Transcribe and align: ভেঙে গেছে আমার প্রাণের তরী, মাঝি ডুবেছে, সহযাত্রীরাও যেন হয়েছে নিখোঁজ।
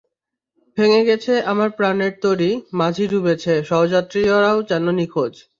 ভেঙে 0.77 1.01
গেছে 1.05 1.33
আমার 1.51 1.69
প্রাণের 1.77 2.13
তরী, 2.23 2.51
মাঝি 2.73 3.05
ডুবেছে, 3.07 3.53
সহযাত্রীরাও 3.69 4.57
যেন 4.61 4.85
হয়েছে 4.87 4.97
নিখোঁজ। 4.99 5.33